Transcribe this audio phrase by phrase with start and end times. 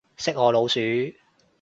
[0.17, 0.79] 識我老鼠